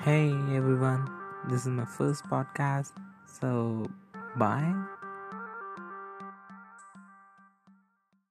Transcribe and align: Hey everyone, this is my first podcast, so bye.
Hey 0.00 0.30
everyone, 0.54 1.10
this 1.50 1.62
is 1.62 1.66
my 1.66 1.84
first 1.84 2.22
podcast, 2.30 2.92
so 3.26 3.90
bye. 4.36 4.72